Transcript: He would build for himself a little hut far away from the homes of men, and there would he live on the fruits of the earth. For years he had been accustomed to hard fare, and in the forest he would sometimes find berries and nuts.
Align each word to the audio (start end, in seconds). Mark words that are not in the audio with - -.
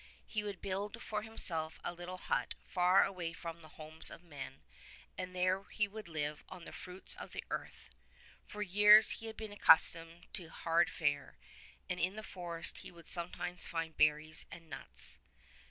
He 0.25 0.41
would 0.41 0.63
build 0.63 0.99
for 0.99 1.21
himself 1.21 1.79
a 1.83 1.93
little 1.93 2.17
hut 2.17 2.55
far 2.65 3.03
away 3.05 3.33
from 3.33 3.59
the 3.59 3.67
homes 3.77 4.09
of 4.09 4.23
men, 4.23 4.63
and 5.15 5.35
there 5.35 5.59
would 5.59 5.69
he 5.73 5.87
live 5.87 6.43
on 6.49 6.65
the 6.65 6.71
fruits 6.73 7.13
of 7.17 7.33
the 7.33 7.43
earth. 7.51 7.91
For 8.47 8.63
years 8.63 9.11
he 9.11 9.27
had 9.27 9.37
been 9.37 9.51
accustomed 9.53 10.25
to 10.33 10.49
hard 10.49 10.89
fare, 10.89 11.37
and 11.87 11.99
in 11.99 12.15
the 12.15 12.23
forest 12.23 12.79
he 12.79 12.89
would 12.89 13.07
sometimes 13.09 13.67
find 13.67 13.95
berries 13.95 14.47
and 14.51 14.71
nuts. 14.71 15.19